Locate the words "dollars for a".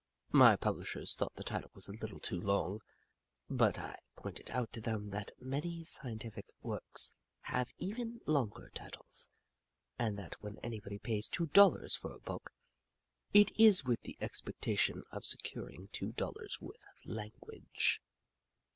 11.53-12.19